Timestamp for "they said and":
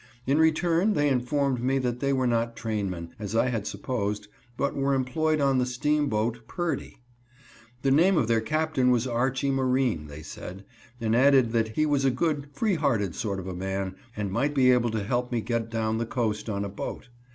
10.07-11.15